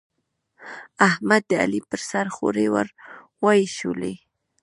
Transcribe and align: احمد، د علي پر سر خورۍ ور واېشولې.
احمد، 1.09 1.41
د 1.49 1.51
علي 1.63 1.81
پر 1.89 1.99
سر 2.09 2.27
خورۍ 2.35 2.67
ور 2.73 2.87
واېشولې. 3.43 4.13